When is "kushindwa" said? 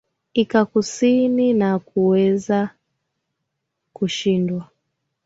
3.93-4.67